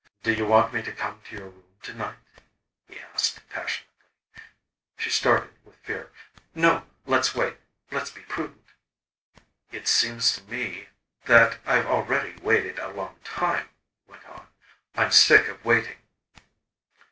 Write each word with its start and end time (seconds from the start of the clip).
"Do 0.23 0.33
you 0.33 0.47
want 0.47 0.73
me 0.73 0.81
to 0.81 0.91
come 0.91 1.21
to 1.29 1.35
your 1.35 1.49
room 1.49 1.75
to 1.83 1.93
night," 1.93 2.17
he 2.87 2.97
asked 2.97 3.47
passionately. 3.51 4.01
She 4.97 5.11
started 5.11 5.53
with 5.63 5.75
fear. 5.75 6.11
"No, 6.55 6.87
let's 7.05 7.35
wait. 7.35 7.57
Let's 7.91 8.09
be 8.09 8.21
prudent." 8.21 8.65
"It 9.71 9.87
seems 9.87 10.33
to 10.35 10.43
me 10.45 10.87
that 11.25 11.59
I've 11.67 11.85
already 11.85 12.35
waited 12.41 12.79
a 12.79 12.87
long 12.87 13.19
time," 13.23 13.69
he 14.07 14.11
went 14.13 14.25
on. 14.25 14.47
"I'm 14.95 15.11
sick 15.11 15.47
of 15.47 15.63
waiting." 15.63 15.97